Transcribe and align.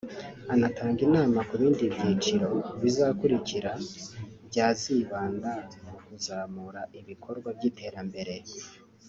anatanga 0.53 0.99
inama 1.07 1.37
ko 1.47 1.51
ibindi 1.57 1.83
byiciro 1.95 2.49
bizakurikira 2.81 3.71
byazibanda 4.49 5.51
mu 5.85 5.91
kuzamura 6.07 6.81
ibikorwa 6.99 7.49
by’iterambere 7.57 8.35